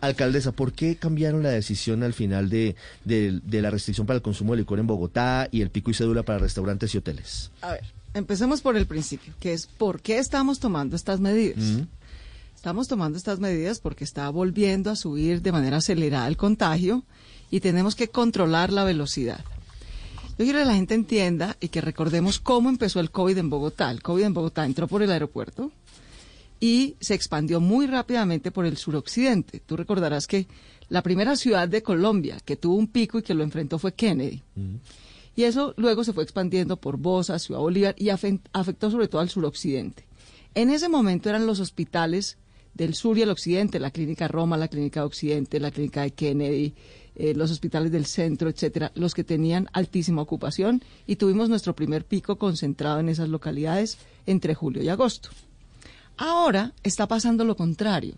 [0.00, 4.22] Alcaldesa, ¿por qué cambiaron la decisión al final de, de, de la restricción para el
[4.22, 7.50] consumo de licor en Bogotá y el pico y cédula para restaurantes y hoteles?
[7.60, 11.86] A ver, empecemos por el principio, que es por qué estamos tomando estas medidas.
[12.56, 17.04] Estamos tomando estas medidas porque está volviendo a subir de manera acelerada el contagio
[17.50, 19.44] y tenemos que controlar la velocidad.
[20.38, 23.90] Yo quiero que la gente entienda y que recordemos cómo empezó el COVID en Bogotá.
[23.90, 25.70] El COVID en Bogotá entró por el aeropuerto
[26.60, 29.60] y se expandió muy rápidamente por el suroccidente.
[29.60, 30.46] Tú recordarás que
[30.88, 34.42] la primera ciudad de Colombia que tuvo un pico y que lo enfrentó fue Kennedy.
[35.36, 39.20] Y eso luego se fue expandiendo por Bosa, Ciudad Bolívar y afe- afectó sobre todo
[39.22, 40.04] al suroccidente.
[40.54, 42.36] En ese momento eran los hospitales
[42.74, 46.10] del sur y el occidente, la clínica Roma, la clínica de Occidente, la clínica de
[46.12, 46.74] Kennedy,
[47.16, 52.04] eh, los hospitales del centro, etcétera, los que tenían altísima ocupación y tuvimos nuestro primer
[52.04, 55.30] pico concentrado en esas localidades entre julio y agosto.
[56.20, 58.14] Ahora está pasando lo contrario.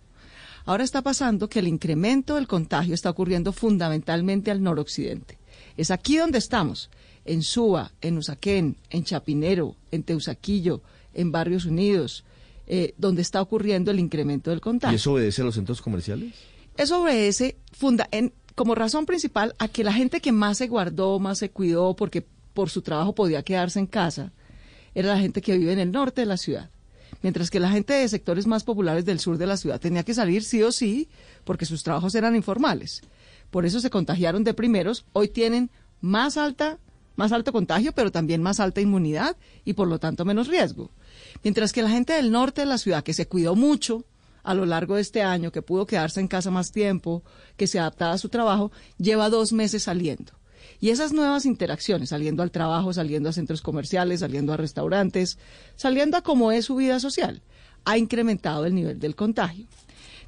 [0.65, 5.39] Ahora está pasando que el incremento del contagio está ocurriendo fundamentalmente al noroccidente.
[5.77, 6.91] Es aquí donde estamos,
[7.25, 10.83] en Suba, en Usaquén, en Chapinero, en Teusaquillo,
[11.15, 12.25] en Barrios Unidos,
[12.67, 14.95] eh, donde está ocurriendo el incremento del contagio.
[14.95, 16.35] ¿Y eso obedece a los centros comerciales?
[16.77, 21.21] Eso obedece funda en, como razón principal a que la gente que más se guardó,
[21.21, 24.33] más se cuidó, porque por su trabajo podía quedarse en casa,
[24.93, 26.69] era la gente que vive en el norte de la ciudad.
[27.23, 30.15] Mientras que la gente de sectores más populares del sur de la ciudad tenía que
[30.15, 31.09] salir sí o sí,
[31.45, 33.03] porque sus trabajos eran informales.
[33.51, 36.79] Por eso se contagiaron de primeros, hoy tienen más alta,
[37.17, 40.91] más alto contagio, pero también más alta inmunidad y por lo tanto menos riesgo.
[41.45, 44.05] Mientras que la gente del norte de la ciudad, que se cuidó mucho,
[44.43, 47.23] a lo largo de este año, que pudo quedarse en casa más tiempo,
[47.57, 50.33] que se adaptaba a su trabajo, lleva dos meses saliendo.
[50.81, 55.39] Y esas nuevas interacciones, saliendo al trabajo, saliendo a centros comerciales, saliendo a restaurantes,
[55.77, 57.43] saliendo a cómo es su vida social,
[57.85, 59.67] ha incrementado el nivel del contagio.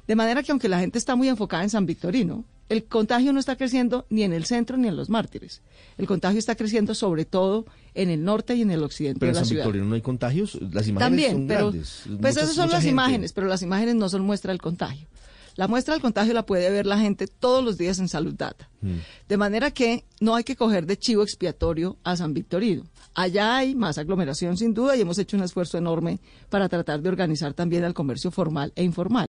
[0.07, 3.39] De manera que aunque la gente está muy enfocada en San Victorino, el contagio no
[3.39, 5.61] está creciendo ni en el centro ni en los mártires.
[5.97, 9.33] El contagio está creciendo sobre todo en el norte y en el occidente Pero en
[9.33, 9.63] de la San ciudad.
[9.65, 10.55] Victorino no hay contagios.
[10.71, 12.01] Las imágenes También, son pero grandes.
[12.05, 12.89] pues Muchas- esas son las gente.
[12.91, 15.07] imágenes, pero las imágenes no son muestra del contagio.
[15.55, 18.69] La muestra del contagio la puede ver la gente todos los días en Salud Data.
[18.81, 18.97] Mm.
[19.29, 22.83] De manera que no hay que coger de chivo expiatorio a San Victorino.
[23.13, 27.07] Allá hay más aglomeración sin duda y hemos hecho un esfuerzo enorme para tratar de
[27.07, 29.27] organizar también al comercio formal e informal.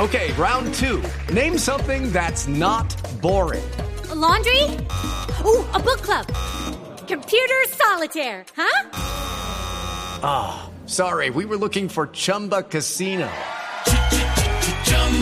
[0.00, 1.02] Okay, round two.
[1.32, 2.86] Name something that's not
[3.20, 3.64] boring.
[4.10, 4.62] A laundry?
[5.44, 6.26] Ooh, a book club.
[7.06, 8.88] Computer solitaire, huh?
[10.86, 13.28] Sorry, we were looking for Chumba Casino.